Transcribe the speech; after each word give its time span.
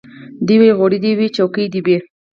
دی 0.45 0.55
وايي 0.59 0.73
غوړي 0.77 0.99
دي 1.03 1.11
وي 1.17 1.27
څوکۍ 1.35 1.65
دي 1.73 1.79
وي 1.85 1.97